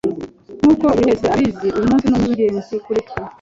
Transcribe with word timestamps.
Nkuko 0.59 0.83
buriwese 0.91 1.25
abizi, 1.33 1.67
uyumunsi 1.77 2.05
numunsi 2.07 2.29
wingenzi 2.31 2.75
kuri 2.85 2.99
twe. 3.07 3.19